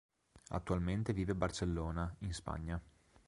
Attualmente 0.47 1.13
vive 1.13 1.33
a 1.33 1.35
Barcellona, 1.35 2.11
in 2.21 2.33
Spagna. 2.33 2.81